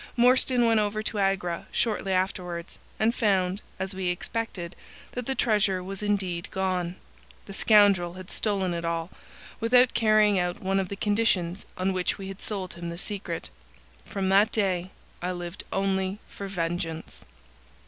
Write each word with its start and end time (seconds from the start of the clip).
Morstan 0.17 0.65
went 0.65 0.79
over 0.79 1.03
to 1.03 1.19
Agra 1.19 1.67
shortly 1.71 2.11
afterwards, 2.11 2.79
and 2.99 3.13
found, 3.13 3.61
as 3.77 3.93
we 3.93 4.07
expected, 4.07 4.75
that 5.11 5.27
the 5.27 5.35
treasure 5.35 5.83
was 5.83 6.01
indeed 6.01 6.49
gone. 6.49 6.95
The 7.45 7.53
scoundrel 7.53 8.13
had 8.13 8.31
stolen 8.31 8.73
it 8.73 8.83
all, 8.83 9.11
without 9.59 9.93
carrying 9.93 10.39
out 10.39 10.59
one 10.59 10.79
of 10.79 10.89
the 10.89 10.95
conditions 10.95 11.67
on 11.77 11.93
which 11.93 12.17
we 12.17 12.29
had 12.29 12.41
sold 12.41 12.73
him 12.73 12.89
the 12.89 12.97
secret. 12.97 13.51
From 14.03 14.27
that 14.29 14.51
day 14.51 14.89
I 15.21 15.33
lived 15.33 15.65
only 15.71 16.17
for 16.27 16.47
vengeance. 16.47 17.23